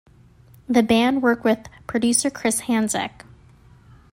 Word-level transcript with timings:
The 0.67 0.81
band 0.81 1.21
worked 1.21 1.43
with 1.43 1.67
producer 1.85 2.31
Chris 2.31 2.61
Hanzsek. 2.61 3.21